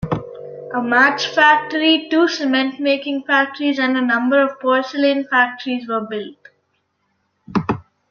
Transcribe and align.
A 0.73 0.81
match 0.81 1.27
factory, 1.27 2.07
two 2.09 2.27
cement-making 2.27 3.23
factories, 3.27 3.77
and 3.77 3.95
a 3.95 4.01
number 4.01 4.41
of 4.41 4.59
porcelain 4.59 5.27
factories 5.29 5.87
were 5.87 6.01
built. 6.01 7.69